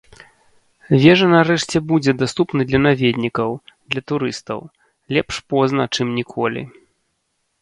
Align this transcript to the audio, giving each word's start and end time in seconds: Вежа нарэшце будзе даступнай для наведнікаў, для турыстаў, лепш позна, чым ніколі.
Вежа 1.01 1.27
нарэшце 1.33 1.77
будзе 1.91 2.11
даступнай 2.21 2.65
для 2.71 2.79
наведнікаў, 2.87 3.49
для 3.93 4.01
турыстаў, 4.13 4.59
лепш 5.19 5.35
позна, 5.55 5.83
чым 5.95 6.07
ніколі. 6.23 6.61